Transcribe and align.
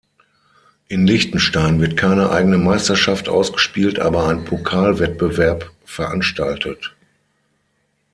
In 0.87 1.05
Liechtenstein 1.05 1.79
wird 1.79 1.95
keine 1.95 2.31
eigene 2.31 2.57
Meisterschaft 2.57 3.29
ausgespielt, 3.29 3.99
aber 3.99 4.27
ein 4.29 4.45
Pokalwettbewerb 4.45 5.69
veranstaltet. 5.85 6.95